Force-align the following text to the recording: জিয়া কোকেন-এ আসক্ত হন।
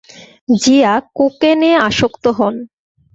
জিয়া 0.59 0.93
কোকেন-এ 1.15 1.71
আসক্ত 1.87 2.23
হন। 2.37 2.55